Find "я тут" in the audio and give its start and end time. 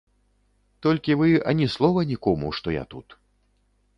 2.81-3.07